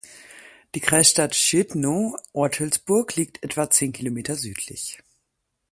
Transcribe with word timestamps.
Die 0.73 0.79
Kreisstadt 0.79 1.35
Szczytno 1.35 2.17
"(Ortelsburg)" 2.33 3.15
liegt 3.17 3.43
etwa 3.43 3.69
zehn 3.69 3.91
Kilometer 3.93 4.35
südlich. 4.35 4.97